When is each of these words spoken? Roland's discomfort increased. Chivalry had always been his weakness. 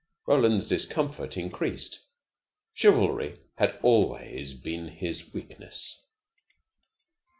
Roland's 0.25 0.67
discomfort 0.67 1.37
increased. 1.37 2.07
Chivalry 2.73 3.37
had 3.59 3.77
always 3.83 4.55
been 4.55 4.87
his 4.87 5.31
weakness. 5.31 6.07